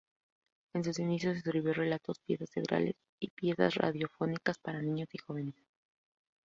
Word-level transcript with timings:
En 0.73 0.83
sus 0.83 0.97
inicios 0.97 1.37
escribió 1.37 1.75
relatos, 1.75 2.17
piezas 2.25 2.49
teatrales 2.49 2.95
y 3.19 3.27
piezas 3.29 3.75
radiofónicas 3.75 4.57
para 4.57 4.81
niños 4.81 5.09
y 5.13 5.19
jóvenes. 5.19 5.53